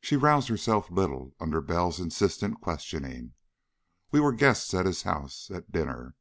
She 0.00 0.16
roused 0.16 0.48
herself 0.48 0.90
little 0.90 1.34
under 1.38 1.60
Bell's 1.60 2.00
insistent 2.00 2.62
questioning. 2.62 3.34
"We 4.10 4.18
were 4.18 4.32
guests 4.32 4.72
at 4.72 4.86
his 4.86 5.02
house 5.02 5.50
at 5.50 5.70
dinner. 5.70 6.14